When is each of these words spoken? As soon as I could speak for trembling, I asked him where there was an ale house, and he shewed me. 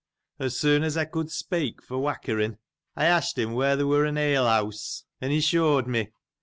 As 0.39 0.57
soon 0.57 0.81
as 0.81 0.97
I 0.97 1.05
could 1.05 1.29
speak 1.29 1.79
for 1.79 2.01
trembling, 2.23 2.57
I 2.95 3.05
asked 3.05 3.37
him 3.37 3.53
where 3.53 3.75
there 3.75 3.85
was 3.85 4.09
an 4.09 4.17
ale 4.17 4.47
house, 4.47 5.03
and 5.21 5.31
he 5.31 5.41
shewed 5.41 5.85
me. 5.85 6.09